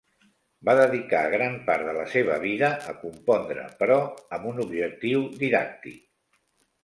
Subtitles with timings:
[0.67, 3.97] Va dedicar gran part de la seva vida a compondre, però
[4.37, 6.01] amb un objectiu didàctic.